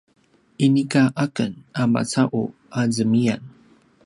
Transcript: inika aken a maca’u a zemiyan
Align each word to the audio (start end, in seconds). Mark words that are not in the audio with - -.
inika 0.65 1.01
aken 1.25 1.53
a 1.81 1.83
maca’u 1.93 2.43
a 2.79 2.81
zemiyan 2.93 3.41